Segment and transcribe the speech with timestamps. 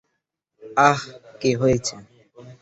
[0.79, 1.01] আহহ,
[1.41, 1.95] কি হয়েছে?